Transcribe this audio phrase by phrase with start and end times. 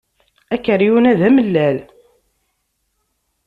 [0.53, 1.77] Akeryun-a d amellal.